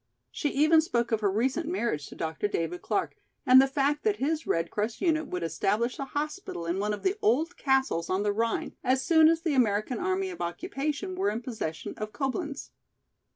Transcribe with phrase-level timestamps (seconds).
[0.31, 2.47] She even spoke of her recent marriage to Dr.
[2.47, 6.79] David Clark and the fact that his Red Cross unit would establish a hospital in
[6.79, 10.41] one of the old castles on the Rhine as soon as the American Army of
[10.41, 12.71] Occupation were in possession of Coblenz.